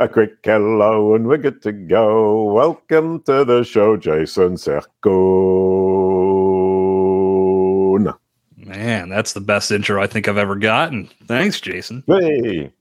[0.00, 2.44] A quick hello and we're good to go.
[2.54, 4.88] Welcome to the show, Jason Cercone.
[8.56, 11.10] Man, that's the best intro I think I've ever gotten.
[11.26, 12.02] Thanks, Jason.
[12.06, 12.72] Hey.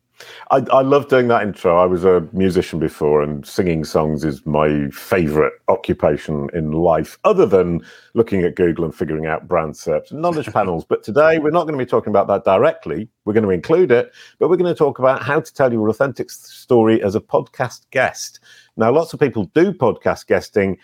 [0.52, 1.78] I, I love doing that intro.
[1.78, 7.46] I was a musician before, and singing songs is my favorite occupation in life, other
[7.46, 7.82] than
[8.14, 10.86] looking at Google and figuring out brand SERPs and knowledge panels.
[10.86, 13.08] But today, we're not going to be talking about that directly.
[13.26, 15.88] We're going to include it, but we're going to talk about how to tell your
[15.90, 18.40] authentic story as a podcast guest.
[18.78, 20.78] Now, lots of people do podcast guesting,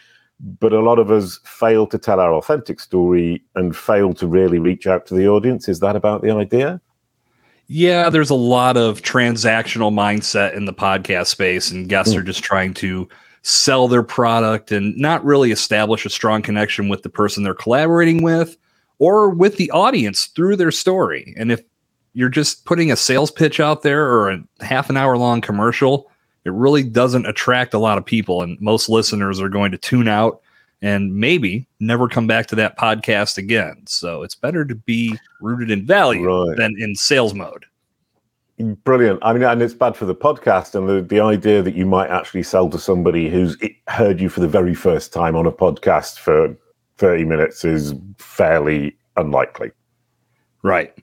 [0.60, 4.60] but a lot of us fail to tell our authentic story and fail to really
[4.60, 5.68] reach out to the audience.
[5.70, 6.82] Is that about the idea?
[7.68, 12.18] Yeah, there's a lot of transactional mindset in the podcast space, and guests mm.
[12.18, 13.10] are just trying to
[13.42, 18.24] sell their product and not really establish a strong connection with the person they're collaborating
[18.24, 18.58] with
[18.98, 21.34] or with the audience through their story.
[21.38, 21.62] And if
[22.14, 26.10] you're just putting a sales pitch out there or a half an hour long commercial,
[26.44, 28.42] it really doesn't attract a lot of people.
[28.42, 30.42] And most listeners are going to tune out
[30.82, 33.84] and maybe never come back to that podcast again.
[33.88, 36.58] So it's better to be rooted in value right.
[36.58, 37.66] than in sales mode.
[38.58, 39.20] Brilliant.
[39.22, 42.10] I mean, and it's bad for the podcast and the, the idea that you might
[42.10, 46.20] actually sell to somebody who's heard you for the very first time on a podcast
[46.20, 46.56] for
[46.98, 49.72] 30 minutes is fairly unlikely.
[50.64, 50.94] Right.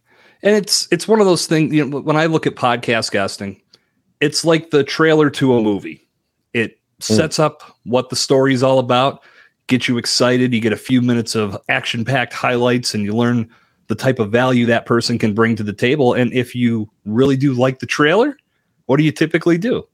[0.42, 3.60] And it's it's one of those things, you know, when I look at podcast casting,
[4.20, 6.08] it's like the trailer to a movie.
[6.54, 7.14] It hmm.
[7.14, 7.44] sets mm.
[7.44, 9.22] up what the story is all about
[9.66, 10.52] get you excited.
[10.52, 13.48] You get a few minutes of action packed highlights and you learn
[13.88, 16.14] the type of value that person can bring to the table.
[16.14, 18.36] And if you really do like the trailer,
[18.86, 19.86] what do you typically do?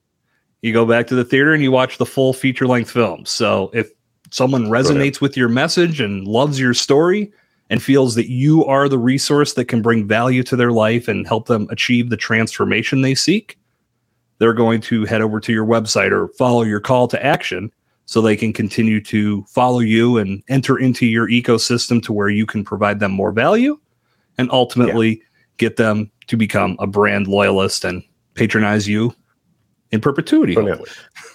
[0.63, 3.25] You go back to the theater and you watch the full feature length film.
[3.25, 3.91] So if
[4.31, 7.33] someone resonates with your message and loves your story
[7.71, 11.27] and feels that you are the resource that can bring value to their life and
[11.27, 13.59] help them achieve the transformation they seek,
[14.39, 17.73] they're going to head over to your website or follow your call to action
[18.09, 22.47] so they can continue to follow you and enter into your ecosystem to where you
[22.47, 23.78] can provide them more value
[24.38, 25.25] and ultimately yeah.
[25.59, 28.03] get them to become a brand loyalist and
[28.33, 29.15] patronize you
[29.91, 30.55] in perpetuity.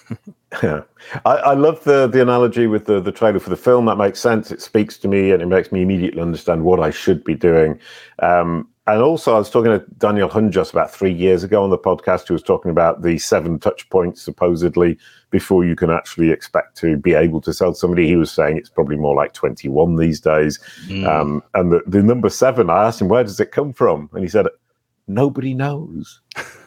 [0.62, 0.82] yeah.
[1.24, 3.86] I, I, love the the analogy with the, the trailer for the film.
[3.86, 4.50] That makes sense.
[4.50, 7.78] It speaks to me and it makes me immediately understand what I should be doing.
[8.20, 11.78] Um, and also, I was talking to Daniel Hunjos about three years ago on the
[11.78, 14.98] podcast, who was talking about the seven touch points supposedly
[15.30, 18.06] before you can actually expect to be able to sell somebody.
[18.06, 20.58] He was saying it's probably more like 21 these days.
[20.86, 21.08] Mm.
[21.08, 24.10] Um, and the, the number seven, I asked him, where does it come from?
[24.12, 24.48] And he said,
[25.08, 26.20] nobody knows.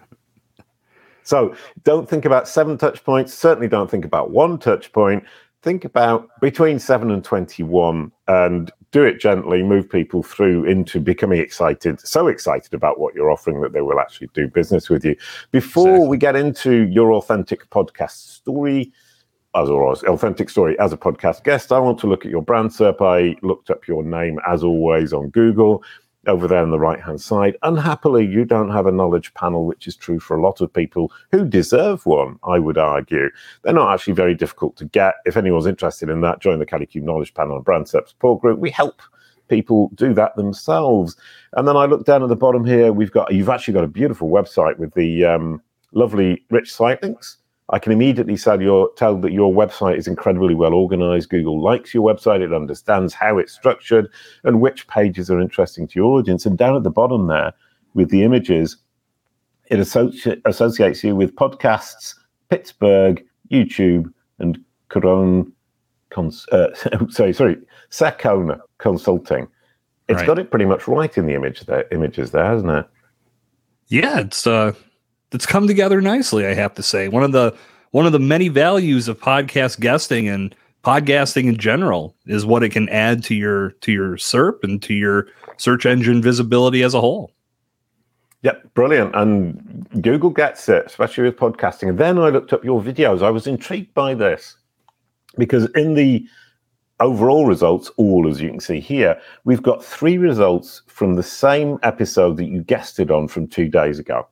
[1.28, 3.34] so don't think about seven touch points.
[3.34, 5.26] Certainly don't think about one touch point.
[5.62, 9.62] Think about between 7 and 21 and do it gently.
[9.62, 14.00] Move people through into becoming excited so excited about what you're offering that they will
[14.00, 15.18] actually do business with you.
[15.52, 16.08] Before exactly.
[16.08, 18.94] we get into your authentic podcast story
[19.54, 22.70] as or authentic story as a podcast guest i want to look at your brand
[22.70, 25.82] serp i looked up your name as always on google
[26.28, 27.58] over there on the right hand side.
[27.64, 31.12] Unhappily, you don't have a knowledge panel, which is true for a lot of people
[31.32, 33.30] who deserve one, I would argue.
[33.64, 35.16] They're not actually very difficult to get.
[35.26, 38.60] If anyone's interested in that, join the Kalicube Knowledge Panel and Brand Support Group.
[38.60, 39.02] We help
[39.48, 41.16] people do that themselves.
[41.54, 43.88] And then I look down at the bottom here, we've got, you've actually got a
[43.88, 45.62] beautiful website with the um,
[45.94, 47.38] lovely rich site links.
[47.70, 51.30] I can immediately tell, your, tell that your website is incredibly well organized.
[51.30, 54.08] Google likes your website, it understands how it's structured
[54.44, 56.46] and which pages are interesting to your audience.
[56.46, 57.54] And down at the bottom there,
[57.94, 58.78] with the images,
[59.70, 62.16] it associ- associates you with podcasts,
[62.50, 64.58] Pittsburgh, YouTube, and
[64.90, 65.44] Corona.
[66.10, 66.74] Cons- uh,
[67.10, 67.58] sorry, sorry,
[67.92, 69.48] Cercone Consulting.
[70.08, 70.28] It's right.
[70.28, 72.86] got it pretty much right in the image there, images there, hasn't it?
[73.88, 74.74] Yeah, it's uh,
[75.30, 76.46] that's come together nicely.
[76.46, 77.56] I have to say, one of the
[77.92, 82.70] one of the many values of podcast guesting and podcasting in general is what it
[82.70, 85.28] can add to your to your SERP and to your
[85.58, 87.32] search engine visibility as a whole.
[88.44, 89.16] Yep, brilliant.
[89.16, 91.90] And Google gets it, especially with podcasting.
[91.90, 93.22] And then I looked up your videos.
[93.22, 94.56] I was intrigued by this
[95.38, 96.26] because in the
[97.00, 101.80] overall results, all as you can see here, we've got three results from the same
[101.84, 104.28] episode that you guested on from two days ago.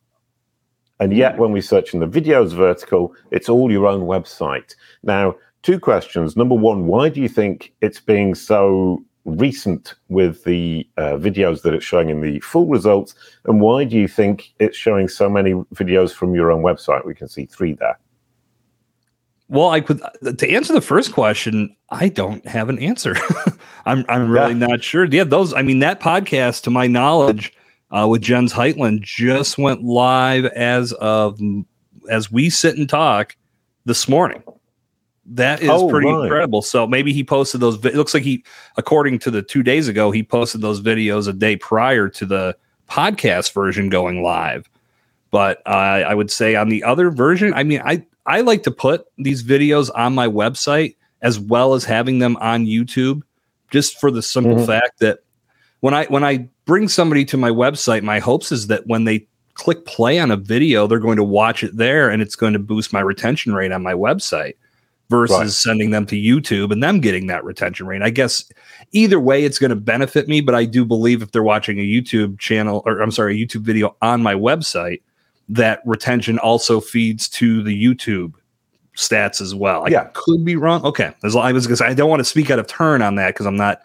[1.00, 4.76] And yet, when we search in the videos vertical, it's all your own website.
[5.04, 6.38] Now, two questions.
[6.38, 11.74] Number one, why do you think it's being so recent with the uh, videos that
[11.74, 13.16] it's showing in the full results?
[13.46, 17.06] And why do you think it's showing so many videos from your own website?
[17.06, 18.00] We can see three there.
[19.48, 21.76] Well, I could to answer the first question.
[21.90, 23.16] I don't have an answer.
[23.86, 24.68] I'm I'm really yeah.
[24.68, 25.06] not sure.
[25.06, 25.54] Yeah, those.
[25.54, 27.54] I mean, that podcast, to my knowledge,
[27.92, 31.40] uh, with Jens Heitland just went live as of
[32.10, 33.36] as we sit and talk
[33.86, 34.44] this morning.
[35.28, 36.24] That is oh, pretty right.
[36.24, 36.62] incredible.
[36.62, 37.84] So maybe he posted those.
[37.84, 38.44] It looks like he,
[38.78, 42.56] according to the two days ago, he posted those videos a day prior to the
[42.90, 44.70] podcast version going live.
[45.32, 48.72] But uh, I would say on the other version, I mean, I I like to
[48.72, 53.22] put these videos on my website as well as having them on YouTube,
[53.72, 54.66] just for the simple mm-hmm.
[54.66, 55.20] fact that
[55.80, 59.28] when I when I bring somebody to my website, my hopes is that when they
[59.54, 62.60] click play on a video, they're going to watch it there, and it's going to
[62.60, 64.56] boost my retention rate on my website
[65.10, 65.50] versus right.
[65.50, 68.02] sending them to YouTube and them getting that retention rate.
[68.02, 68.44] I guess
[68.92, 71.84] either way, it's going to benefit me, but I do believe if they're watching a
[71.84, 75.02] YouTube channel or I'm sorry, a YouTube video on my website,
[75.48, 78.34] that retention also feeds to the YouTube
[78.98, 79.86] stats as well.
[79.86, 80.10] I yeah.
[80.14, 80.84] could be wrong.
[80.84, 81.14] Okay.
[81.24, 83.46] As I was because I don't want to speak out of turn on that because
[83.46, 83.82] I'm not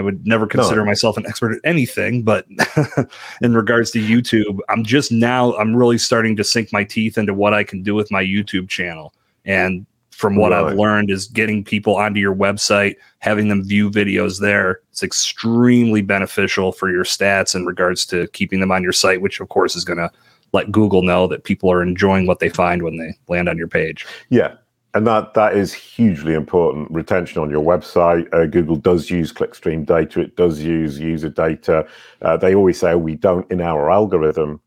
[0.00, 0.86] I would never consider no.
[0.86, 2.46] myself an expert at anything, but
[3.42, 7.34] in regards to YouTube, I'm just now I'm really starting to sink my teeth into
[7.34, 9.12] what I can do with my YouTube channel.
[9.44, 10.64] And from what right.
[10.64, 14.80] I've learned is getting people onto your website, having them view videos there.
[14.90, 19.38] It's extremely beneficial for your stats in regards to keeping them on your site, which
[19.40, 20.10] of course is going to
[20.52, 23.68] let Google know that people are enjoying what they find when they land on your
[23.68, 24.06] page.
[24.30, 24.54] Yeah.
[24.92, 26.90] And that that is hugely important.
[26.90, 28.32] Retention on your website.
[28.34, 30.20] Uh, Google does use clickstream data.
[30.20, 31.86] It does use user data.
[32.22, 34.60] Uh, they always say oh, we don't in our algorithm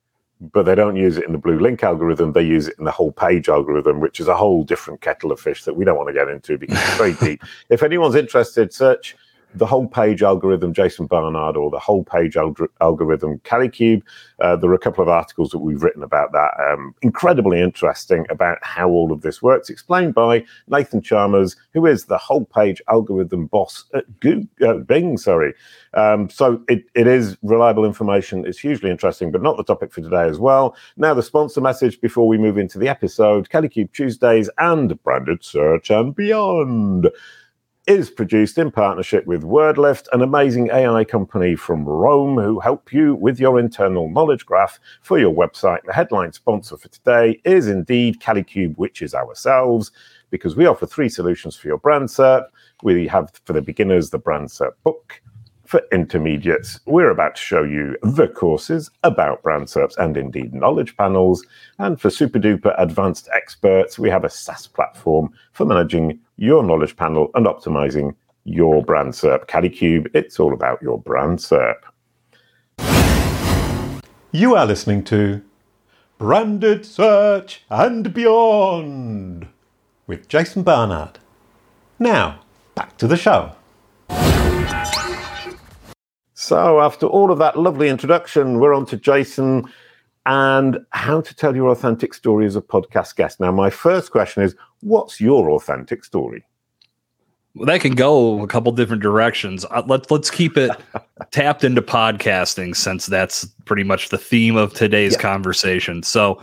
[0.51, 2.33] but they don't use it in the blue link algorithm.
[2.33, 5.39] They use it in the whole page algorithm, which is a whole different kettle of
[5.39, 7.43] fish that we don't want to get into because it's very deep.
[7.69, 9.15] If anyone's interested, search
[9.55, 14.01] the whole page algorithm, Jason Barnard, or the whole page algorithm, Kalicube.
[14.39, 16.51] Uh, there are a couple of articles that we've written about that.
[16.59, 22.05] Um, incredibly interesting about how all of this works, explained by Nathan Chalmers, who is
[22.05, 25.17] the whole page algorithm boss at Google, uh, Bing.
[25.17, 25.53] Sorry.
[25.93, 28.45] Um, so it, it is reliable information.
[28.45, 30.75] It's hugely interesting, but not the topic for today as well.
[30.97, 35.89] Now, the sponsor message before we move into the episode Kalicube Tuesdays and branded search
[35.89, 37.09] and beyond
[37.85, 43.15] is produced in partnership with WordLift, an amazing AI company from Rome who help you
[43.15, 45.83] with your internal knowledge graph for your website.
[45.85, 49.91] The headline sponsor for today is indeed Kalicube, which is ourselves,
[50.29, 52.45] because we offer three solutions for your brand SERP.
[52.83, 55.21] We have for the beginners the brand SERP book.
[55.65, 60.95] For intermediates, we're about to show you the courses about brand SERPs and indeed knowledge
[60.95, 61.43] panels.
[61.79, 66.95] And for super duper advanced experts, we have a SaaS platform for managing your knowledge
[66.95, 68.15] panel and optimizing
[68.45, 69.47] your brand SERP.
[69.47, 71.75] Kalicube, it's all about your brand SERP.
[74.31, 75.41] You are listening to
[76.17, 79.47] Branded Search and Beyond
[80.07, 81.19] with Jason Barnard.
[81.99, 82.41] Now,
[82.75, 83.53] back to the show.
[86.33, 89.69] So, after all of that lovely introduction, we're on to Jason
[90.25, 93.39] and how to tell your authentic story as a podcast guest.
[93.39, 96.45] Now, my first question is what's your authentic story?
[97.55, 99.63] Well, that can go a couple different directions.
[99.69, 100.71] Uh, let's let's keep it
[101.31, 105.19] tapped into podcasting since that's pretty much the theme of today's yeah.
[105.19, 106.01] conversation.
[106.01, 106.41] So,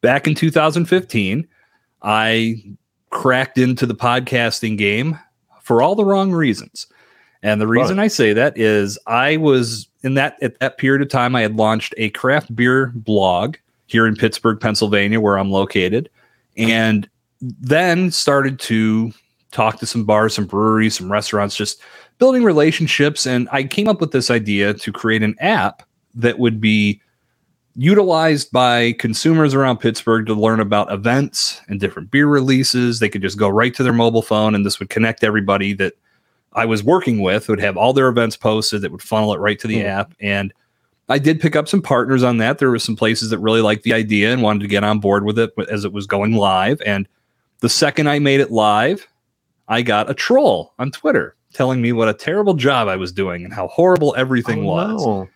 [0.00, 1.48] back in 2015,
[2.02, 2.62] I
[3.10, 5.18] cracked into the podcasting game
[5.62, 6.86] for all the wrong reasons.
[7.44, 8.04] And the reason right.
[8.04, 11.56] I say that is I was in that at that period of time I had
[11.56, 13.56] launched a craft beer blog
[13.86, 16.08] here in Pittsburgh, Pennsylvania, where I'm located,
[16.56, 17.06] and
[17.40, 19.12] then started to
[19.52, 21.82] talk to some bars, some breweries, some restaurants, just
[22.18, 23.26] building relationships.
[23.26, 25.82] And I came up with this idea to create an app
[26.14, 26.98] that would be
[27.76, 33.00] utilized by consumers around Pittsburgh to learn about events and different beer releases.
[33.00, 35.92] They could just go right to their mobile phone, and this would connect everybody that
[36.54, 39.58] I was working with would have all their events posted that would funnel it right
[39.58, 39.84] to the mm.
[39.84, 40.14] app.
[40.20, 40.52] And
[41.08, 42.58] I did pick up some partners on that.
[42.58, 45.24] There were some places that really liked the idea and wanted to get on board
[45.24, 46.80] with it as it was going live.
[46.86, 47.08] And
[47.60, 49.06] the second I made it live,
[49.68, 53.44] I got a troll on Twitter telling me what a terrible job I was doing
[53.44, 55.06] and how horrible everything oh, was.
[55.06, 55.28] No.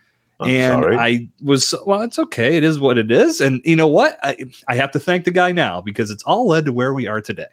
[0.46, 0.96] and sorry.
[0.96, 2.56] I was, well, it's okay.
[2.56, 3.40] It is what it is.
[3.40, 4.18] And you know what?
[4.22, 4.37] I,
[4.68, 7.20] I have to thank the guy now because it's all led to where we are
[7.20, 7.46] today.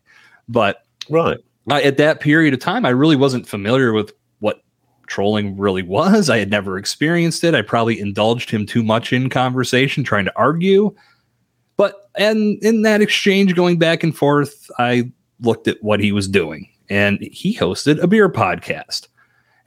[0.47, 4.61] But right uh, at that period of time, I really wasn't familiar with what
[5.07, 6.29] trolling really was.
[6.29, 7.55] I had never experienced it.
[7.55, 10.95] I probably indulged him too much in conversation, trying to argue.
[11.77, 16.27] But and in that exchange, going back and forth, I looked at what he was
[16.27, 19.07] doing, and he hosted a beer podcast.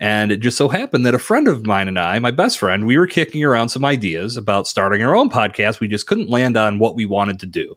[0.00, 2.86] And it just so happened that a friend of mine and I, my best friend,
[2.86, 5.80] we were kicking around some ideas about starting our own podcast.
[5.80, 7.76] We just couldn't land on what we wanted to do.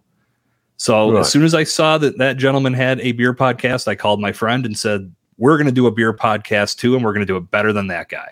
[0.81, 1.19] So right.
[1.19, 4.31] as soon as I saw that that gentleman had a beer podcast, I called my
[4.31, 7.31] friend and said, "We're going to do a beer podcast too, and we're going to
[7.31, 8.29] do it better than that guy."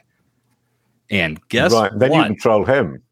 [1.12, 1.92] And guess right.
[1.96, 2.18] Then what?
[2.18, 3.04] you control him.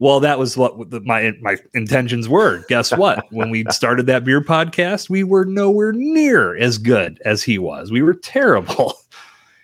[0.00, 2.64] Well, that was what the, my my intentions were.
[2.68, 3.24] Guess what?
[3.30, 7.92] when we started that beer podcast, we were nowhere near as good as he was.
[7.92, 8.94] We were terrible.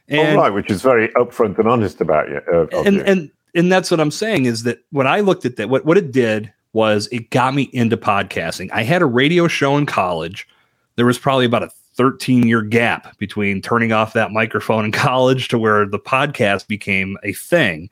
[0.08, 2.40] And, oh, right, which is very upfront and honest about you.
[2.52, 3.02] Uh, and you.
[3.04, 5.96] and and that's what I'm saying is that when I looked at that, what what
[5.96, 8.70] it did was it got me into podcasting.
[8.72, 10.48] I had a radio show in college.
[10.96, 15.48] There was probably about a 13 year gap between turning off that microphone in college
[15.48, 17.90] to where the podcast became a thing.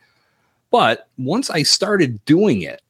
[0.71, 2.83] But once I started doing it,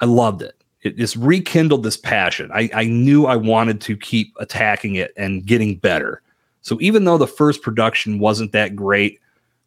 [0.00, 0.54] I loved it.
[0.82, 2.50] It just rekindled this passion.
[2.52, 6.22] I, I knew I wanted to keep attacking it and getting better.
[6.62, 9.20] So even though the first production wasn't that great,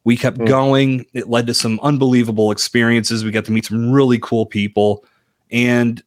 [0.03, 0.47] we kept mm.
[0.47, 1.05] going.
[1.13, 3.23] It led to some unbelievable experiences.
[3.23, 5.05] We got to meet some really cool people.
[5.51, 6.01] And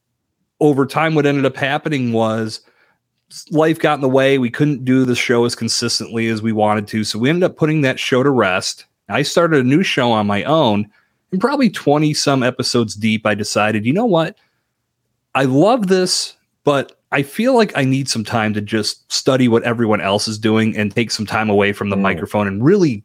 [0.60, 2.60] over time, what ended up happening was
[3.50, 4.38] life got in the way.
[4.38, 7.04] We couldn't do the show as consistently as we wanted to.
[7.04, 8.84] So we ended up putting that show to rest.
[9.08, 10.88] I started a new show on my own.
[11.32, 14.38] And probably 20 some episodes deep, I decided, you know what?
[15.34, 19.64] I love this, but I feel like I need some time to just study what
[19.64, 22.02] everyone else is doing and take some time away from the mm.
[22.02, 23.04] microphone and really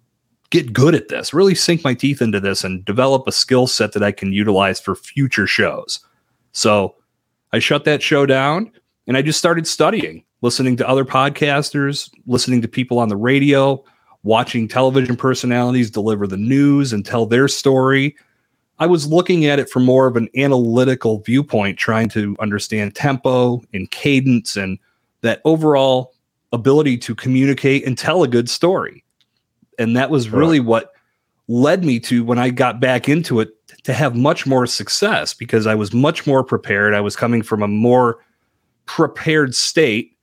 [0.52, 3.94] get good at this, really sink my teeth into this and develop a skill set
[3.94, 6.00] that I can utilize for future shows.
[6.52, 6.96] So
[7.54, 8.72] I shut that show down
[9.08, 13.84] and I just started studying, listening to other podcasters, listening to people on the radio,
[14.24, 18.16] watching television personalities deliver the news and tell their story.
[18.80, 23.62] I was looking at it from more of an analytical viewpoint, trying to understand tempo
[23.74, 24.80] and cadence and
[25.22, 26.14] that overall
[26.54, 29.04] ability to communicate and tell a good story.
[29.78, 30.94] And that was really what
[31.50, 33.50] led me to when I got back into it
[33.84, 36.94] to have much more success because I was much more prepared.
[36.94, 38.20] I was coming from a more
[38.86, 40.16] prepared state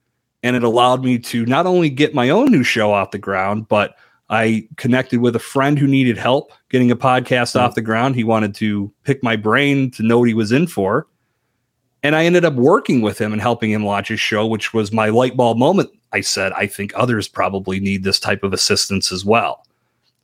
[0.45, 3.67] and it allowed me to not only get my own new show off the ground,
[3.67, 3.97] but
[4.31, 7.67] I connected with a friend who needed help getting a podcast mm-hmm.
[7.67, 8.15] off the ground.
[8.15, 11.09] He wanted to pick my brain to know what he was in for.
[12.05, 14.93] And I ended up working with him and helping him launch his show, which was
[14.93, 15.91] my light bulb moment.
[16.13, 19.66] I said, I think others probably need this type of assistance as well.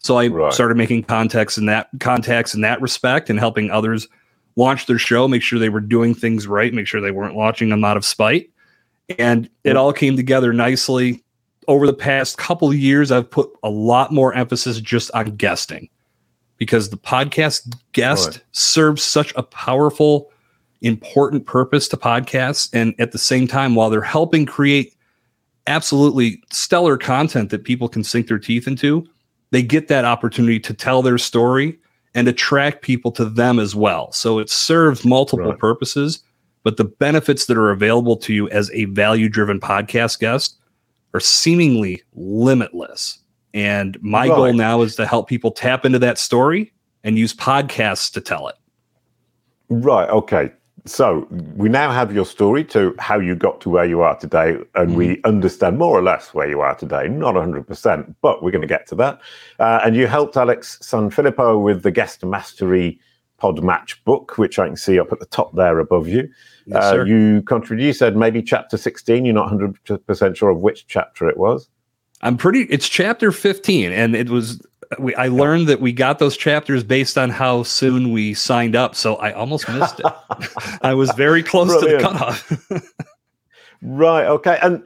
[0.03, 0.53] So I right.
[0.53, 4.09] started making contacts in that contacts in that respect and helping others
[4.57, 7.69] launch their show, make sure they were doing things right, make sure they weren't launching
[7.69, 8.51] them out of spite.
[9.19, 9.77] And it mm.
[9.77, 11.25] all came together nicely.
[11.69, 15.89] Over the past couple of years, I've put a lot more emphasis just on guesting
[16.59, 18.41] because the podcast guest right.
[18.51, 20.31] serves such a powerful,
[20.81, 22.69] important purpose to podcasts.
[22.73, 24.97] And at the same time, while they're helping create
[25.69, 29.07] absolutely stellar content that people can sink their teeth into,
[29.53, 31.79] they get that opportunity to tell their story
[32.15, 34.11] and attract people to them as well.
[34.13, 35.59] So it serves multiple right.
[35.59, 36.23] purposes,
[36.65, 40.57] but the benefits that are available to you as a value driven podcast guest
[41.15, 43.19] are seemingly limitless.
[43.55, 44.35] And my right.
[44.35, 46.73] goal now is to help people tap into that story
[47.05, 48.57] and use podcasts to tell it.
[49.69, 50.09] Right.
[50.09, 50.51] Okay
[50.85, 54.57] so we now have your story to how you got to where you are today,
[54.75, 54.95] and mm-hmm.
[54.95, 57.09] we understand more or less where you are today.
[57.09, 59.21] Not 100%, but we're going to get to that.
[59.61, 62.99] Uh, and you helped Alex Sanfilippo with the Guest Mastery
[63.39, 66.29] Pod Match book, which I can see up at the top there above you.
[66.67, 69.25] Yes, uh, you contributed, you said maybe chapter 16.
[69.25, 71.69] You're not 100% sure of which chapter it was.
[72.23, 74.65] I'm pretty, it's chapter 15, and it was
[74.99, 78.95] we, I learned that we got those chapters based on how soon we signed up,
[78.95, 80.07] so I almost missed it.
[80.83, 82.03] I was very close Brilliant.
[82.03, 82.93] to the cutoff.
[83.83, 84.27] right.
[84.27, 84.59] Okay.
[84.63, 84.83] And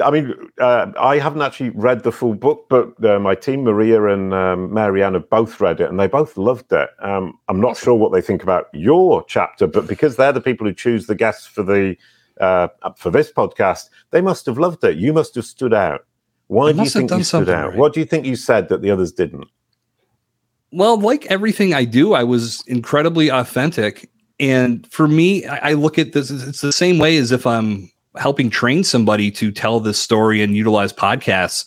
[0.00, 4.04] I mean, uh, I haven't actually read the full book, but uh, my team, Maria
[4.06, 6.90] and um, Marianne, have both read it, and they both loved it.
[7.00, 10.66] Um, I'm not sure what they think about your chapter, but because they're the people
[10.66, 11.96] who choose the guests for the
[12.40, 14.96] uh, for this podcast, they must have loved it.
[14.96, 16.04] You must have stood out.
[16.48, 17.70] Why do you think you stood out?
[17.70, 17.78] Right.
[17.78, 19.48] What do you think you said that the others didn't?
[20.72, 24.10] Well, like everything I do, I was incredibly authentic.
[24.40, 27.90] And for me, I, I look at this, it's the same way as if I'm
[28.16, 31.66] helping train somebody to tell this story and utilize podcasts.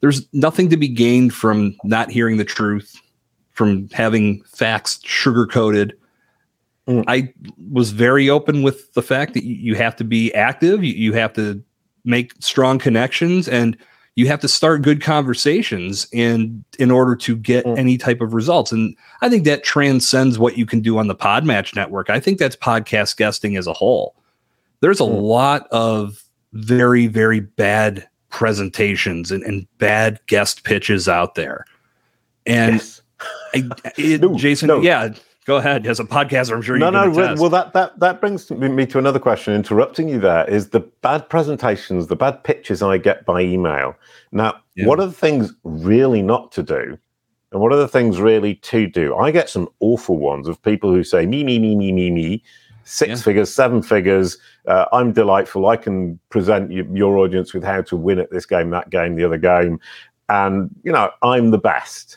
[0.00, 2.94] There's nothing to be gained from not hearing the truth,
[3.52, 5.94] from having facts sugar coated.
[6.88, 7.04] Mm.
[7.06, 7.32] I
[7.70, 11.32] was very open with the fact that you have to be active, you, you have
[11.34, 11.62] to
[12.04, 13.76] make strong connections, and
[14.14, 17.78] you have to start good conversations in in order to get mm.
[17.78, 21.14] any type of results and i think that transcends what you can do on the
[21.14, 24.14] podmatch network i think that's podcast guesting as a whole
[24.80, 25.22] there's a mm.
[25.22, 31.64] lot of very very bad presentations and, and bad guest pitches out there
[32.46, 33.02] and yes.
[33.54, 34.80] I, it, no, jason no.
[34.80, 35.14] yeah
[35.44, 35.86] Go ahead.
[35.86, 36.92] As a podcaster, I'm sure you can.
[36.92, 37.34] no, no.
[37.40, 39.54] Well, that that that brings me to another question.
[39.54, 43.96] Interrupting you there is the bad presentations, the bad pitches I get by email.
[44.30, 44.86] Now, yeah.
[44.86, 46.96] one of the things really not to do
[47.52, 49.14] And what are the things really to do?
[49.14, 52.42] I get some awful ones of people who say, me, me, me, me, me, me,
[52.84, 53.16] six yeah.
[53.16, 54.38] figures, seven figures.
[54.66, 55.66] Uh, I'm delightful.
[55.66, 59.16] I can present you, your audience with how to win at this game, that game,
[59.16, 59.78] the other game.
[60.30, 62.16] And, you know, I'm the best.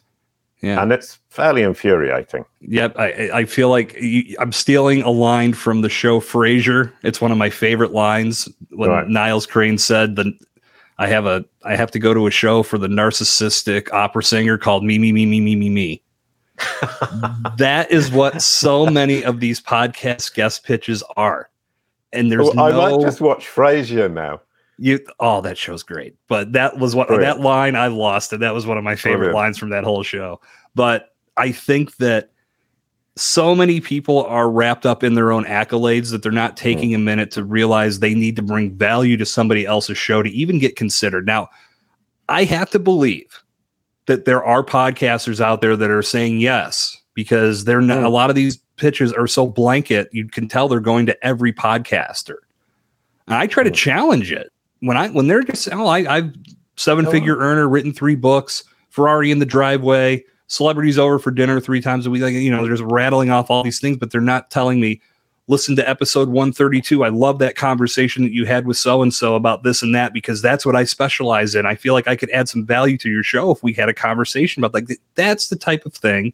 [0.65, 0.81] Yeah.
[0.81, 2.43] And it's fairly infuriating.
[2.61, 2.97] Yep.
[2.97, 6.91] I, I feel like you, I'm stealing a line from the show Frasier.
[7.03, 9.07] It's one of my favorite lines when right.
[9.07, 10.25] Niles Crane said that
[10.97, 14.57] I have a I have to go to a show for the narcissistic opera singer
[14.57, 16.01] called Me Me Me Me Me Me Me.
[17.57, 21.51] that is what so many of these podcast guest pitches are.
[22.11, 24.41] And there's well, no, I might just watch Frasier now.
[24.77, 26.15] You oh that show's great.
[26.27, 27.37] But that was what Brilliant.
[27.37, 29.35] that line I lost and that was one of my favorite Brilliant.
[29.35, 30.41] lines from that whole show.
[30.75, 32.31] But I think that
[33.17, 36.63] so many people are wrapped up in their own accolades that they're not hmm.
[36.63, 40.29] taking a minute to realize they need to bring value to somebody else's show to
[40.29, 41.25] even get considered.
[41.25, 41.49] Now,
[42.27, 43.43] I have to believe
[44.07, 48.05] that there are podcasters out there that are saying yes because they're not mm.
[48.05, 51.53] a lot of these pitches are so blanket you can tell they're going to every
[51.53, 52.35] podcaster.
[53.27, 53.75] And I try to hmm.
[53.75, 56.33] challenge it when I when they're just oh I, I've
[56.77, 61.59] seven oh, figure earner written three books Ferrari in the driveway celebrities over for dinner
[61.59, 62.21] three times a week.
[62.21, 65.01] Like, you know, they're just rattling off all these things, but they're not telling me,
[65.47, 67.03] listen to episode 132.
[67.03, 70.13] I love that conversation that you had with so and so about this and that
[70.13, 71.65] because that's what I specialize in.
[71.65, 73.93] I feel like I could add some value to your show if we had a
[73.93, 76.33] conversation about like that's the type of thing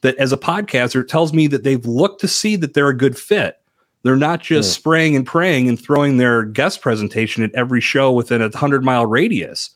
[0.00, 3.18] that as a podcaster tells me that they've looked to see that they're a good
[3.18, 3.60] fit.
[4.02, 4.78] They're not just yeah.
[4.78, 9.06] spraying and praying and throwing their guest presentation at every show within a hundred mile
[9.06, 9.70] radius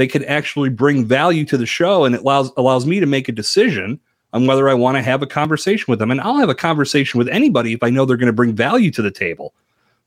[0.00, 3.28] they could actually bring value to the show and it allows allows me to make
[3.28, 4.00] a decision
[4.32, 6.10] on whether I want to have a conversation with them.
[6.10, 8.90] And I'll have a conversation with anybody if I know they're going to bring value
[8.92, 9.54] to the table.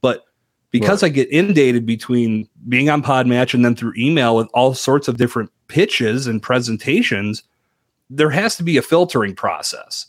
[0.01, 0.25] But
[0.71, 1.11] because right.
[1.11, 5.17] I get inundated between being on Podmatch and then through email with all sorts of
[5.17, 7.43] different pitches and presentations,
[8.09, 10.07] there has to be a filtering process.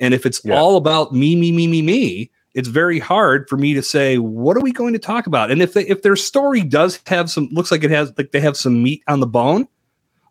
[0.00, 0.58] And if it's yeah.
[0.58, 4.56] all about me, me, me, me, me, it's very hard for me to say what
[4.56, 7.48] are we going to talk about and if they, if their story does have some
[7.52, 9.66] looks like it has like they have some meat on the bone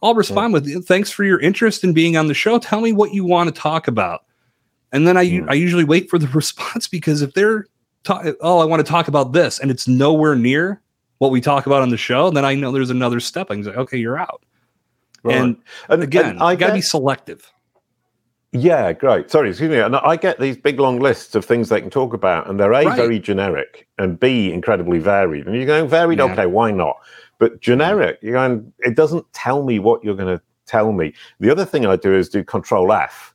[0.04, 0.76] i'll respond yeah.
[0.76, 3.54] with thanks for your interest in being on the show tell me what you want
[3.54, 4.26] to talk about
[4.92, 5.46] and then i yeah.
[5.48, 7.66] i usually wait for the response because if they're
[8.04, 10.82] ta- oh i want to talk about this and it's nowhere near
[11.20, 13.78] what we talk about on the show then i know there's another step i'm like
[13.78, 14.44] okay you're out
[15.24, 15.36] right.
[15.36, 15.58] and,
[15.90, 17.52] and again and i got to be selective
[18.52, 19.30] yeah, great.
[19.30, 19.80] Sorry, excuse me.
[19.80, 22.74] And I get these big long lists of things they can talk about, and they're
[22.74, 22.96] a right.
[22.96, 25.46] very generic and b incredibly varied.
[25.46, 26.26] And you're going varied, yeah.
[26.26, 26.98] okay, why not?
[27.38, 28.74] But generic, you're going.
[28.80, 31.14] It doesn't tell me what you're going to tell me.
[31.40, 33.34] The other thing I do is do Control F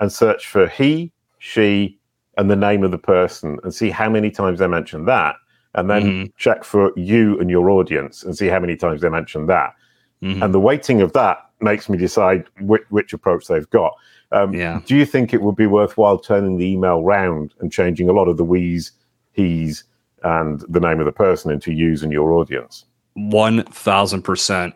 [0.00, 1.98] and search for he, she,
[2.36, 5.36] and the name of the person, and see how many times they mention that,
[5.74, 6.24] and then mm-hmm.
[6.36, 9.74] check for you and your audience and see how many times they mention that.
[10.22, 10.42] Mm-hmm.
[10.42, 13.94] And the weighting of that makes me decide which, which approach they've got.
[14.32, 14.80] Um, yeah.
[14.86, 18.28] Do you think it would be worthwhile turning the email round and changing a lot
[18.28, 18.92] of the we's,
[19.32, 19.84] he's,
[20.22, 22.84] and the name of the person into yous and your audience?
[23.14, 24.74] One thousand percent.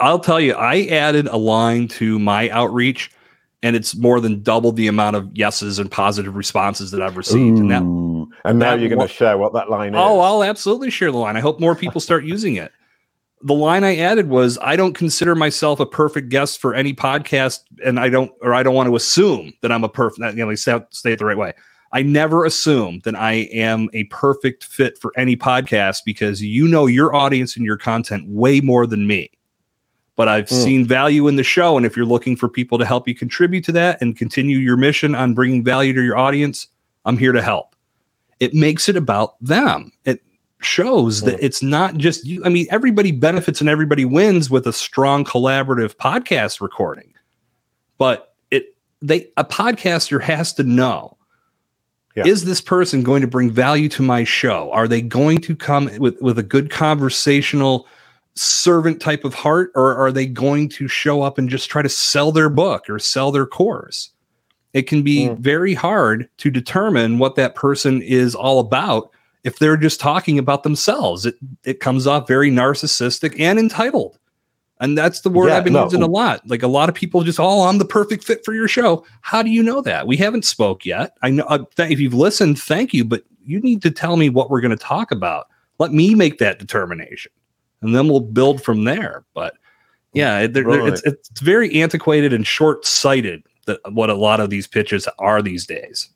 [0.00, 3.10] I'll tell you, I added a line to my outreach,
[3.62, 7.58] and it's more than double the amount of yeses and positive responses that I've received.
[7.58, 7.82] Ooh, and, that,
[8.44, 10.04] and now that you're going to share what that line oh, is.
[10.04, 11.36] Oh, I'll absolutely share the line.
[11.36, 12.72] I hope more people start using it
[13.42, 17.60] the line I added was I don't consider myself a perfect guest for any podcast,
[17.84, 20.36] and I don't or I don't want to assume that I'm a perfect.
[20.36, 21.52] You know, say, say it the right way.
[21.92, 26.86] I never assume that I am a perfect fit for any podcast because you know
[26.86, 29.30] your audience and your content way more than me.
[30.16, 30.64] But I've mm.
[30.64, 33.64] seen value in the show, and if you're looking for people to help you contribute
[33.64, 36.68] to that and continue your mission on bringing value to your audience,
[37.04, 37.76] I'm here to help.
[38.40, 39.92] It makes it about them.
[40.04, 40.22] It
[40.60, 42.42] shows that it's not just you.
[42.44, 47.12] I mean, everybody benefits and everybody wins with a strong collaborative podcast recording.
[47.98, 51.16] But it they a podcaster has to know
[52.16, 52.26] yeah.
[52.26, 54.72] is this person going to bring value to my show?
[54.72, 57.86] Are they going to come with, with a good conversational
[58.34, 61.88] servant type of heart, or are they going to show up and just try to
[61.88, 64.10] sell their book or sell their course?
[64.72, 65.38] It can be mm.
[65.38, 69.10] very hard to determine what that person is all about
[69.46, 71.24] if they're just talking about themselves.
[71.24, 74.18] It it comes off very narcissistic and entitled.
[74.78, 75.84] And that's the word yeah, I've been no.
[75.84, 76.46] using a lot.
[76.46, 79.06] Like a lot of people just, oh, I'm the perfect fit for your show.
[79.22, 80.06] How do you know that?
[80.06, 81.16] We haven't spoke yet.
[81.22, 84.28] I know uh, th- if you've listened, thank you, but you need to tell me
[84.28, 85.46] what we're going to talk about.
[85.78, 87.32] Let me make that determination,
[87.80, 89.24] and then we'll build from there.
[89.32, 89.54] But
[90.12, 90.88] yeah, it, right.
[90.88, 95.40] it's it's very antiquated and short sighted that what a lot of these pitches are
[95.40, 96.10] these days.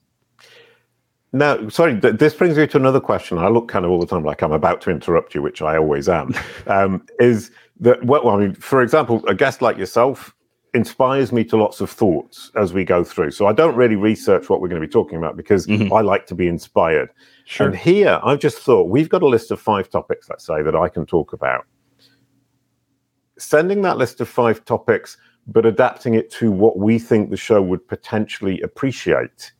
[1.33, 3.37] Now, sorry, th- this brings me to another question.
[3.37, 5.77] I look kind of all the time like I'm about to interrupt you, which I
[5.77, 6.33] always am.
[6.67, 10.35] um, is that, well, I mean, for example, a guest like yourself,
[10.73, 13.31] inspires me to lots of thoughts as we go through.
[13.31, 15.91] So I don't really research what we're going to be talking about because mm-hmm.
[15.91, 17.09] I like to be inspired.
[17.45, 17.67] Sure.
[17.67, 20.75] And here I've just thought we've got a list of five topics, let's say, that
[20.75, 21.65] I can talk about.
[23.37, 25.17] Sending that list of five topics,
[25.47, 29.51] but adapting it to what we think the show would potentially appreciate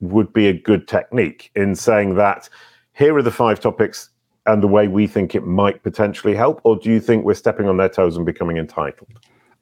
[0.00, 2.48] would be a good technique in saying that
[2.94, 4.10] here are the five topics
[4.46, 6.60] and the way we think it might potentially help?
[6.64, 9.08] Or do you think we're stepping on their toes and becoming entitled?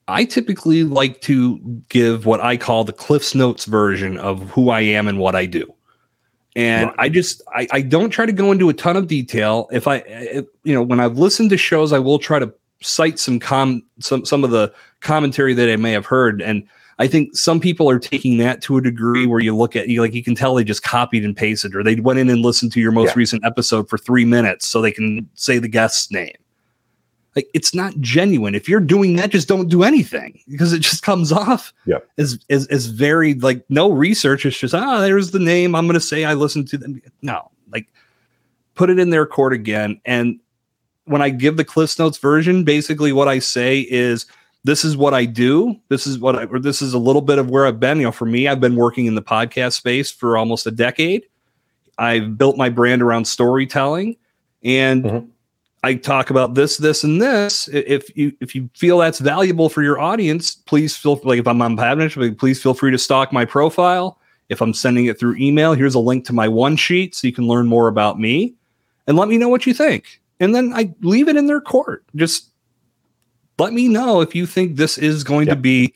[0.08, 1.58] I typically like to
[1.90, 5.44] give what I call the Cliff's Notes version of who I am and what I
[5.44, 5.72] do.
[6.56, 6.96] And right.
[6.98, 9.68] I just I, I don't try to go into a ton of detail.
[9.70, 13.18] If I if, you know when I've listened to shows, I will try to cite
[13.18, 16.40] some com some some of the commentary that I may have heard.
[16.40, 16.66] And
[17.00, 20.00] I think some people are taking that to a degree where you look at you
[20.00, 22.72] like you can tell they just copied and pasted or they went in and listened
[22.72, 23.18] to your most yeah.
[23.18, 26.34] recent episode for three minutes so they can say the guest's name.
[27.36, 28.56] Like it's not genuine.
[28.56, 31.98] If you're doing that, just don't do anything because it just comes off yeah.
[32.16, 34.44] as, as as very like no research.
[34.44, 35.76] It's just ah, there's the name.
[35.76, 37.00] I'm gonna say I listened to them.
[37.22, 37.86] No, like
[38.74, 40.00] put it in their court again.
[40.04, 40.40] And
[41.04, 44.26] when I give the Cliff Notes version, basically what I say is
[44.64, 45.76] this is what I do.
[45.88, 47.98] This is what I, or this is a little bit of where I've been.
[47.98, 51.24] You know, for me, I've been working in the podcast space for almost a decade.
[51.98, 54.16] I've built my brand around storytelling
[54.62, 55.26] and mm-hmm.
[55.82, 57.68] I talk about this, this, and this.
[57.68, 61.62] If you if you feel that's valuable for your audience, please feel like if I'm
[61.62, 64.18] on Podmatch, please feel free to stalk my profile.
[64.48, 67.32] If I'm sending it through email, here's a link to my one sheet so you
[67.32, 68.54] can learn more about me
[69.06, 70.20] and let me know what you think.
[70.40, 72.04] And then I leave it in their court.
[72.16, 72.47] Just
[73.58, 75.56] let me know if you think this is going yep.
[75.56, 75.94] to be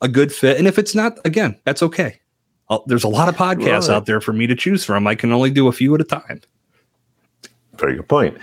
[0.00, 0.58] a good fit.
[0.58, 2.20] And if it's not, again, that's okay.
[2.68, 3.96] I'll, there's a lot of podcasts right.
[3.96, 5.06] out there for me to choose from.
[5.06, 6.40] I can only do a few at a time.
[7.78, 8.36] Very good point.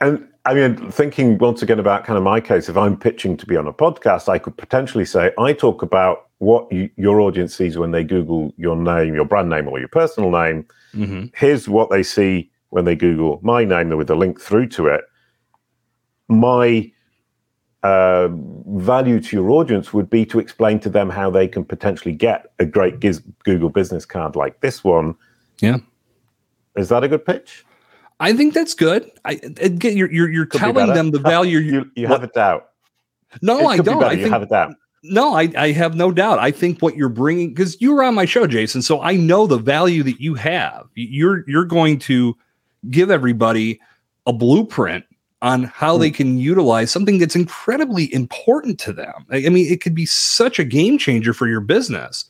[0.00, 3.46] And I mean, thinking once again about kind of my case, if I'm pitching to
[3.46, 7.54] be on a podcast, I could potentially say, I talk about what you, your audience
[7.54, 10.66] sees when they Google your name, your brand name, or your personal name.
[10.94, 11.26] Mm-hmm.
[11.34, 15.02] Here's what they see when they Google my name with a link through to it.
[16.28, 16.90] My
[17.82, 18.28] uh,
[18.66, 22.52] value to your audience would be to explain to them how they can potentially get
[22.58, 23.00] a great
[23.44, 25.14] Google business card like this one.
[25.60, 25.78] Yeah.
[26.76, 27.64] Is that a good pitch?
[28.20, 29.10] I think that's good.
[29.24, 31.58] I again, you're you're, you're telling them the value.
[31.58, 32.68] you, you have a doubt.
[33.40, 34.02] No, I don't.
[34.04, 34.74] I think, you have a doubt.
[35.02, 36.38] No, I, I have no doubt.
[36.38, 39.46] I think what you're bringing because you were on my show, Jason, so I know
[39.46, 40.86] the value that you have.
[40.94, 42.36] You're you're going to
[42.90, 43.80] give everybody
[44.26, 45.04] a blueprint
[45.42, 46.16] on how they hmm.
[46.16, 49.26] can utilize something that's incredibly important to them.
[49.30, 52.26] I mean, it could be such a game changer for your business.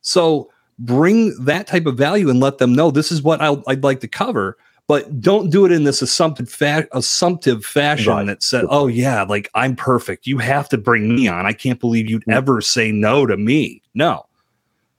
[0.00, 3.84] So bring that type of value and let them know this is what i would
[3.84, 4.56] like to cover.
[4.86, 8.26] But don't do it in this assumptive, fa- assumptive fashion right.
[8.26, 10.26] that said, "Oh yeah, like I'm perfect.
[10.26, 11.46] You have to bring me on.
[11.46, 14.26] I can't believe you'd mm ever say no to me." No,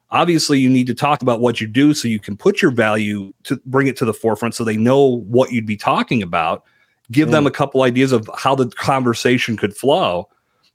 [0.09, 3.33] obviously you need to talk about what you do so you can put your value
[3.43, 6.63] to bring it to the forefront so they know what you'd be talking about
[7.11, 7.31] give mm.
[7.31, 10.27] them a couple ideas of how the conversation could flow,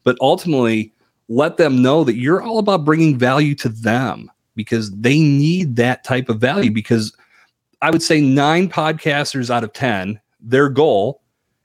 [0.04, 0.92] but ultimately
[1.28, 6.04] let them know that you're all about bringing value to them because they need that
[6.04, 6.70] type of value.
[6.70, 7.16] Because
[7.82, 11.22] I would say nine podcasters out of 10, their goal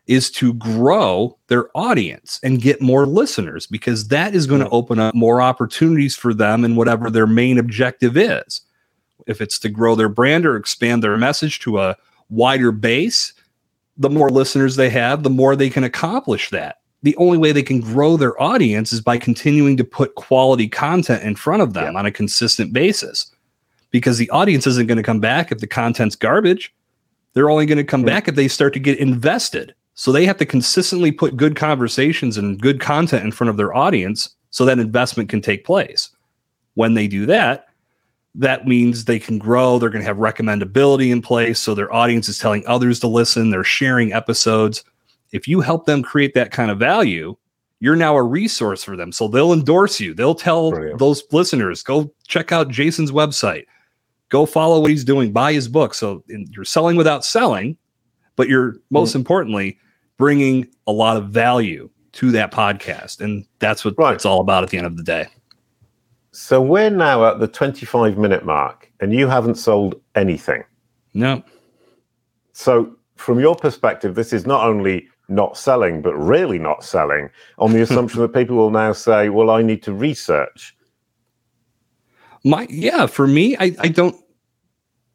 [0.08, 4.99] is to grow their audience and get more listeners because that is going to open
[4.99, 8.62] up more opportunities for them and whatever their main objective is.
[9.25, 11.97] If it's to grow their brand or expand their message to a
[12.30, 13.34] wider base,
[13.97, 16.77] the more listeners they have, the more they can accomplish that.
[17.03, 21.23] The only way they can grow their audience is by continuing to put quality content
[21.23, 21.99] in front of them yeah.
[21.99, 23.31] on a consistent basis.
[23.91, 26.73] Because the audience isn't going to come back if the content's garbage.
[27.34, 29.75] They're only going to come back if they start to get invested.
[29.93, 33.73] So they have to consistently put good conversations and good content in front of their
[33.73, 36.10] audience so that investment can take place.
[36.73, 37.64] When they do that,
[38.38, 39.80] that means they can grow.
[39.80, 41.60] They're going to have recommendability in place.
[41.60, 43.50] So their audience is telling others to listen.
[43.50, 44.84] They're sharing episodes.
[45.32, 47.36] If you help them create that kind of value,
[47.80, 49.12] you're now a resource for them.
[49.12, 50.13] So they'll endorse you.
[50.13, 51.00] They'll tell Brilliant.
[51.00, 53.65] those listeners, go check out Jason's website,
[54.30, 55.93] go follow what he's doing, buy his book.
[55.93, 57.78] So you're selling without selling,
[58.36, 59.15] but you're most mm.
[59.15, 59.78] importantly
[60.17, 63.19] bringing a lot of value to that podcast.
[63.19, 64.15] And that's what right.
[64.15, 65.28] it's all about at the end of the day.
[66.36, 70.63] So we're now at the 25 minute mark and you haven't sold anything.
[71.13, 71.41] No.
[72.52, 77.71] So, from your perspective, this is not only not selling, but really not selling on
[77.71, 80.76] the assumption that people will now say, well, I need to research.
[82.43, 84.15] My, yeah, for me, I, I don't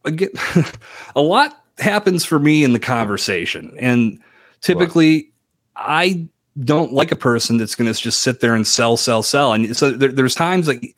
[0.05, 0.33] I get
[1.15, 3.77] a lot happens for me in the conversation.
[3.79, 4.19] And
[4.63, 5.31] typically,
[5.77, 6.27] I
[6.61, 9.53] don't like a person that's going to just sit there and sell, sell, sell.
[9.53, 10.97] And so there, there's times like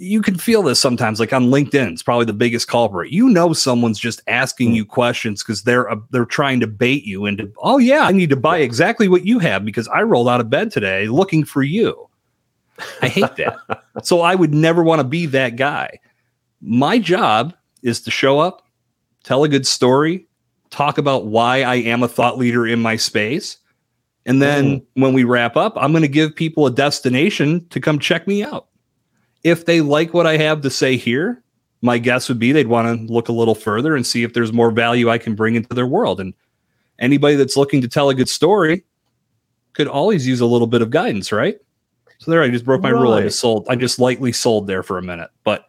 [0.00, 3.12] you can feel this sometimes, like on LinkedIn, it's probably the biggest culprit.
[3.12, 7.26] You know, someone's just asking you questions because they're uh, they're trying to bait you
[7.26, 10.40] into, oh yeah, I need to buy exactly what you have because I rolled out
[10.40, 12.08] of bed today looking for you.
[13.02, 13.58] I hate that.
[14.02, 15.98] so I would never want to be that guy.
[16.62, 18.66] My job is to show up,
[19.22, 20.26] tell a good story,
[20.70, 23.58] talk about why I am a thought leader in my space.
[24.24, 24.86] And then mm.
[24.94, 28.42] when we wrap up, I'm going to give people a destination to come check me
[28.42, 28.69] out
[29.42, 31.42] if they like what I have to say here,
[31.82, 34.52] my guess would be they'd want to look a little further and see if there's
[34.52, 36.20] more value I can bring into their world.
[36.20, 36.34] And
[36.98, 38.84] anybody that's looking to tell a good story
[39.72, 41.56] could always use a little bit of guidance, right?
[42.18, 43.00] So there, I just broke my right.
[43.00, 43.14] rule.
[43.14, 43.66] I just sold.
[43.68, 45.66] I just lightly sold there for a minute, but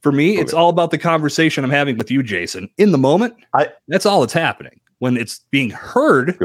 [0.00, 0.40] for me, okay.
[0.40, 2.70] it's all about the conversation I'm having with you, Jason.
[2.78, 4.80] In the moment, I, that's all that's happening.
[5.00, 6.38] When it's being heard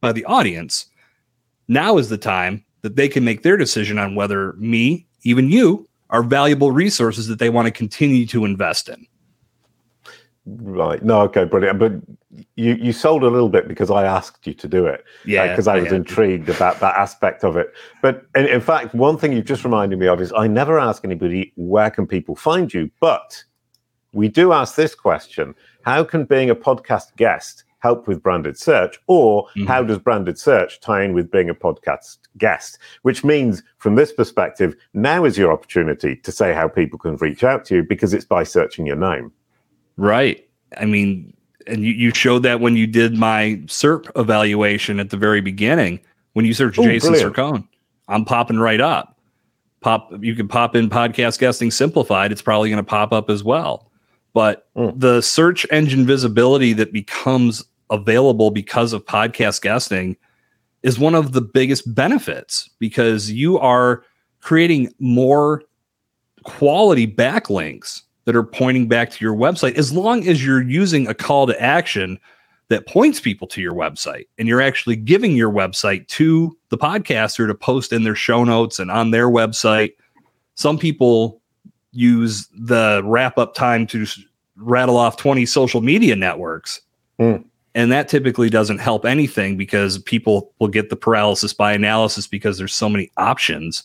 [0.00, 0.86] by the audience,
[1.68, 5.86] now is the time that they can make their decision on whether me, even you,
[6.14, 9.04] are valuable resources that they want to continue to invest in.
[10.46, 11.02] Right.
[11.02, 11.80] No, okay, brilliant.
[11.80, 11.92] But
[12.54, 15.04] you you sold a little bit because I asked you to do it.
[15.24, 15.48] Yeah.
[15.48, 17.72] Because uh, I was I intrigued about that aspect of it.
[18.00, 21.04] But in, in, fact, one thing you've just reminded me of is I never ask
[21.04, 23.42] anybody where can people find you, but
[24.12, 28.98] we do ask this question: How can being a podcast guest help with branded search,
[29.08, 29.66] or mm-hmm.
[29.66, 32.78] how does branded search tie in with being a podcast guest?
[33.02, 37.44] Which means, from this perspective, now is your opportunity to say how people can reach
[37.44, 39.30] out to you because it's by searching your name.
[39.98, 40.48] Right.
[40.78, 45.18] I mean, and you, you showed that when you did my SERP evaluation at the
[45.18, 46.00] very beginning.
[46.32, 47.68] When you search Ooh, Jason Cercone,
[48.08, 49.20] I'm popping right up.
[49.82, 52.32] Pop, you can pop in podcast guesting simplified.
[52.32, 53.90] It's probably going to pop up as well.
[54.32, 54.98] But mm.
[54.98, 60.16] the search engine visibility that becomes available because of podcast guesting
[60.82, 64.04] is one of the biggest benefits because you are
[64.40, 65.62] creating more
[66.44, 71.14] quality backlinks that are pointing back to your website as long as you're using a
[71.14, 72.18] call to action
[72.68, 77.46] that points people to your website and you're actually giving your website to the podcaster
[77.46, 79.92] to post in their show notes and on their website
[80.54, 81.40] some people
[81.92, 84.06] use the wrap up time to
[84.56, 86.80] rattle off 20 social media networks
[87.18, 87.42] mm.
[87.74, 92.56] And that typically doesn't help anything because people will get the paralysis by analysis because
[92.56, 93.84] there's so many options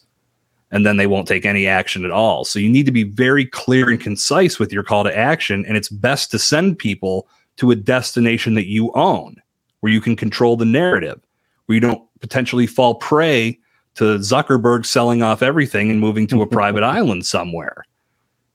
[0.72, 2.46] and then they won't take any action at all.
[2.46, 5.66] So you need to be very clear and concise with your call to action.
[5.66, 9.36] And it's best to send people to a destination that you own
[9.80, 11.20] where you can control the narrative,
[11.66, 13.58] where you don't potentially fall prey
[13.96, 17.86] to Zuckerberg selling off everything and moving to a private island somewhere.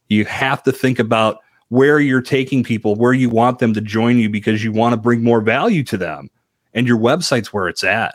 [0.08, 1.38] You have to think about
[1.74, 4.96] where you're taking people, where you want them to join you because you want to
[4.96, 6.30] bring more value to them.
[6.72, 8.14] And your website's where it's at.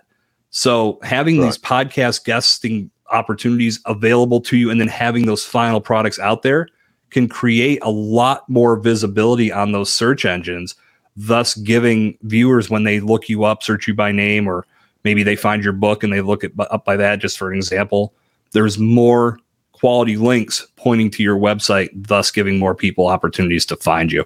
[0.49, 1.45] So having right.
[1.47, 6.69] these podcast guesting opportunities available to you and then having those final products out there
[7.09, 10.75] can create a lot more visibility on those search engines,
[11.17, 14.65] thus giving viewers when they look you up, search you by name, or
[15.03, 17.57] maybe they find your book and they look it up by that, just for an
[17.57, 18.13] example,
[18.53, 19.37] there's more
[19.79, 24.25] quality links pointing to your website, thus giving more people opportunities to find you.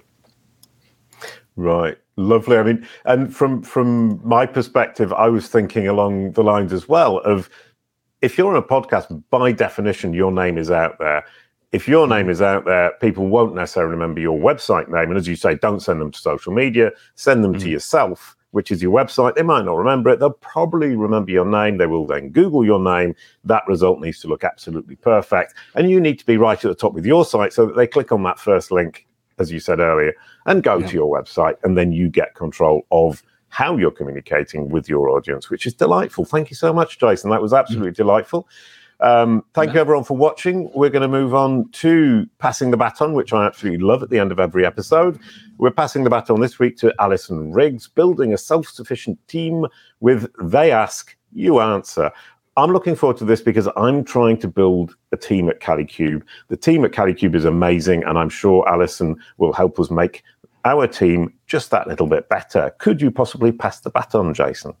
[1.56, 1.96] Right.
[2.16, 2.56] Lovely.
[2.56, 7.18] I mean, and from from my perspective, I was thinking along the lines as well
[7.18, 7.50] of
[8.22, 11.24] if you're on a podcast, by definition, your name is out there.
[11.72, 15.10] If your name is out there, people won't necessarily remember your website name.
[15.10, 17.60] And as you say, don't send them to social media, send them mm.
[17.60, 19.34] to yourself which is your website.
[19.34, 20.20] They might not remember it.
[20.20, 21.76] They'll probably remember your name.
[21.76, 23.16] They will then Google your name.
[23.42, 25.54] That result needs to look absolutely perfect.
[25.74, 27.88] And you need to be right at the top with your site so that they
[27.88, 29.08] click on that first link,
[29.40, 30.14] as you said earlier,
[30.46, 30.86] and go yeah.
[30.86, 31.56] to your website.
[31.64, 36.24] And then you get control of how you're communicating with your audience, which is delightful.
[36.24, 37.30] Thank you so much, Jason.
[37.30, 38.02] That was absolutely mm-hmm.
[38.02, 38.48] delightful.
[39.00, 39.74] Um, thank yeah.
[39.74, 40.70] you, everyone, for watching.
[40.74, 44.18] We're going to move on to passing the baton, which I absolutely love at the
[44.18, 45.18] end of every episode.
[45.58, 49.66] We're passing the baton this week to Allison Riggs, building a self sufficient team
[50.00, 52.10] with They Ask, You Answer.
[52.56, 56.22] I'm looking forward to this because I'm trying to build a team at Kalicube.
[56.48, 60.22] The team at Kalicube is amazing, and I'm sure Allison will help us make
[60.64, 62.72] our team just that little bit better.
[62.78, 64.72] Could you possibly pass the baton, Jason?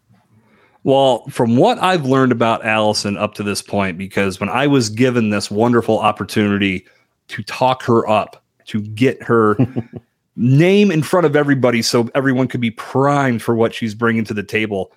[0.84, 4.90] Well, from what I've learned about Allison up to this point, because when I was
[4.90, 6.86] given this wonderful opportunity
[7.28, 9.56] to talk her up, to get her
[10.36, 14.34] name in front of everybody so everyone could be primed for what she's bringing to
[14.34, 14.92] the table,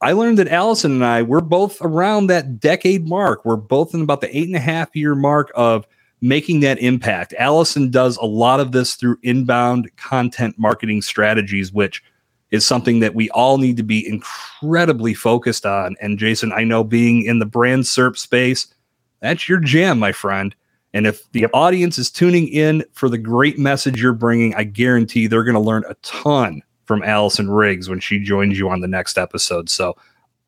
[0.00, 3.44] I learned that Allison and I, we're both around that decade mark.
[3.44, 5.84] We're both in about the eight and a half year mark of
[6.20, 7.34] making that impact.
[7.38, 12.02] Allison does a lot of this through inbound content marketing strategies, which
[12.50, 15.96] is something that we all need to be incredibly focused on.
[16.00, 18.72] And Jason, I know being in the brand SERP space,
[19.20, 20.54] that's your jam, my friend.
[20.92, 21.50] And if the yep.
[21.52, 25.60] audience is tuning in for the great message you're bringing, I guarantee they're going to
[25.60, 29.68] learn a ton from Allison Riggs when she joins you on the next episode.
[29.68, 29.96] So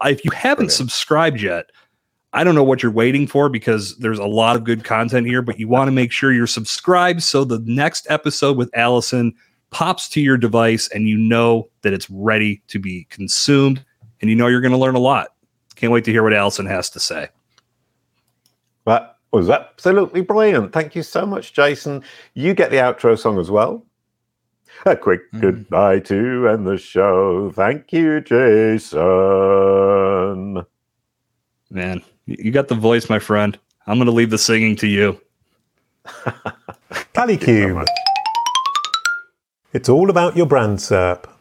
[0.04, 1.70] if you haven't subscribed yet,
[2.32, 5.42] I don't know what you're waiting for because there's a lot of good content here,
[5.42, 9.34] but you want to make sure you're subscribed so the next episode with Allison
[9.76, 13.84] pops to your device and you know that it's ready to be consumed
[14.22, 15.34] and you know you're going to learn a lot.
[15.74, 17.28] Can't wait to hear what Allison has to say.
[18.86, 20.72] That was absolutely brilliant.
[20.72, 22.02] Thank you so much, Jason.
[22.32, 23.84] You get the outro song as well.
[24.86, 25.42] A quick mm.
[25.42, 27.52] goodbye to end the show.
[27.54, 29.04] Thank you, Jason.
[31.68, 33.58] Man, you got the voice, my friend.
[33.86, 35.20] I'm going to leave the singing to you.
[37.40, 37.84] Cube.
[39.76, 41.35] It's all about your brand, SERP.